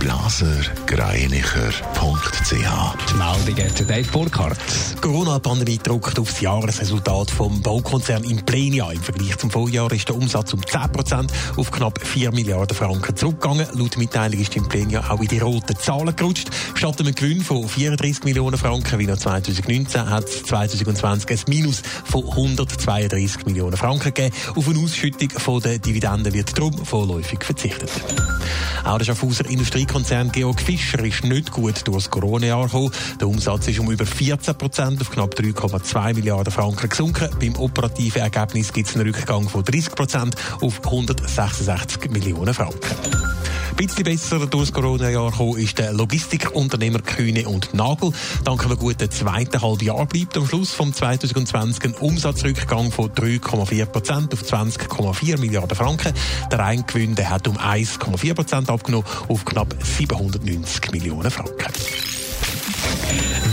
[0.00, 2.50] blasergreinicher.ch.
[2.50, 4.58] Die Meldung hat Dave Burkhardt.
[4.96, 8.90] Die Corona-Pandemie drückt auf das Jahresresultat vom Baukonzern Implenia.
[8.90, 13.66] Im Vergleich zum Vorjahr ist der Umsatz um 10% auf knapp 4 Milliarden Franken zurückgegangen.
[13.74, 16.48] Laut Mitteilung ist Implenia auch in die roten Zahlen gerutscht.
[16.74, 21.82] Statt einem Gewinn von 34 Millionen Franken wie noch 2019 hat es 2020 ein Minus
[22.04, 24.34] von 132 Millionen Franken gegeben.
[24.56, 27.90] Auf eine Ausschüttung von der Dividenden wird darum vorläufig verzichtet.
[28.82, 29.44] Auch der Schaffhauser
[29.90, 32.92] Industriekonzern Georg Fischer ist nicht gut durch das Corona-Jahr gekommen.
[33.20, 37.28] Der Umsatz ist um über 14 Prozent auf knapp 3,2 Milliarden Franken gesunken.
[37.40, 43.39] Beim operativen Ergebnis gibt es einen Rückgang von 30 Prozent auf 166 Millionen Franken.
[43.80, 48.12] Bisschen besser durch das Corona-Jahr gekommen ist der Logistikunternehmer Kühne und Nagel.
[48.44, 54.34] Dank einem guten zweiten Halbjahr bleibt am Schluss vom 2020 ein Umsatzrückgang von 3,4 Prozent
[54.34, 56.12] auf 20,4 Milliarden Franken.
[56.52, 61.72] Der Eingewinn hat um 1,4 Prozent abgenommen auf knapp 790 Millionen Franken.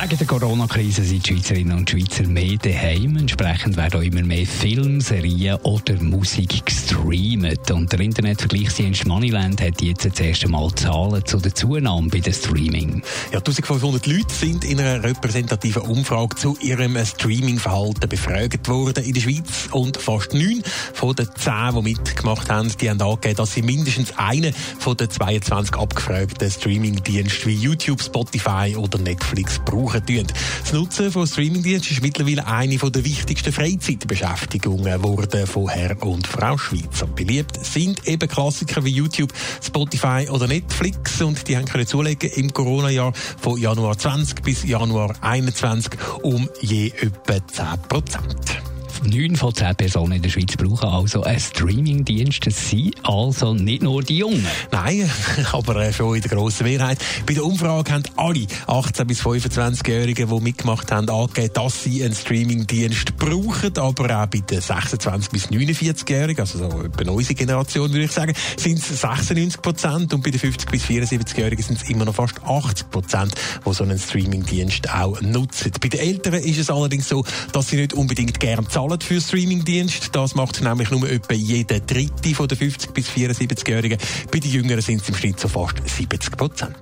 [0.00, 3.16] Wegen der Corona-Krise sind die Schweizerinnen und Schweizer mehr daheim.
[3.16, 7.68] Entsprechend werden auch immer mehr Filme, Serien oder Musik gestreamt.
[7.72, 12.32] Und der Internetvergleichsdienst Moneyland hat jetzt das erste Mal Zahlen zu der Zunahme bei dem
[12.32, 13.02] Streaming.
[13.32, 19.20] Ja, 1500 Leute sind in einer repräsentativen Umfrage zu ihrem Streaming-Verhalten befragt worden in der
[19.20, 19.68] Schweiz.
[19.72, 20.62] Und fast neun
[20.94, 25.10] von den zehn, die mitgemacht haben, die haben angegeben, dass sie mindestens einen von den
[25.10, 30.26] 22 abgefragten Streaming-Diensten wie YouTube, Spotify oder Netflix brauchen tun.
[30.60, 36.56] Das Nutzen von Streamingdiensten ist mittlerweile eine der wichtigsten Freizeitbeschäftigungen geworden von Herr und Frau
[36.56, 37.06] Schweizer.
[37.06, 42.52] Beliebt sind eben Klassiker wie YouTube, Spotify oder Netflix und die haben können zulegen im
[42.52, 45.92] Corona-Jahr von Januar 20 bis Januar 21
[46.22, 48.67] um je etwa 10 Prozent.
[49.04, 52.46] Neun von zehn Personen in der Schweiz brauchen also einen Streamingdienst.
[52.46, 54.46] Das sind also nicht nur die Jungen.
[54.72, 55.08] Nein,
[55.52, 56.98] aber schon in der grossen Mehrheit.
[57.26, 62.14] Bei der Umfrage haben alle 18- bis 25-Jährigen, die mitgemacht haben, angegeben, dass sie einen
[62.14, 63.76] Streamingdienst brauchen.
[63.78, 68.34] Aber auch bei den 26- bis 49-Jährigen, also so etwa unsere Generation, würde ich sagen,
[68.56, 70.12] sind es 96 Prozent.
[70.12, 73.34] Und bei den 50- bis 74-Jährigen sind es immer noch fast 80 Prozent,
[73.64, 75.72] die so einen Streamingdienst auch nutzen.
[75.80, 79.20] Bei den Älteren ist es allerdings so, dass sie nicht unbedingt gern zahlen zahlen für
[79.20, 80.14] Streamingdienst.
[80.14, 83.98] Das macht nämlich nur etwa jeder dritte von den 50 bis 74-Jährigen.
[84.30, 86.74] Bei den Jüngeren sind es im Schnitt so fast 70 Prozent.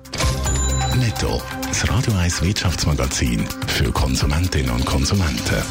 [0.95, 5.61] Netto, das Radio 1 Wirtschaftsmagazin für Konsumentinnen und Konsumenten.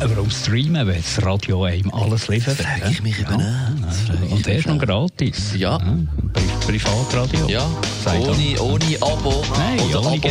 [0.00, 2.58] Warum streamen, wenn das Radio einem alles liefert?
[2.58, 4.30] Frage ich mich eben auch.
[4.30, 5.54] Und er ist noch gratis.
[5.56, 5.78] Ja.
[6.32, 6.44] Pri
[6.78, 7.48] Privatradio.
[7.48, 7.68] Ja,
[8.04, 9.42] Sei ohne, ohne Abo.
[9.56, 10.30] Nein, Oder ohne Abo.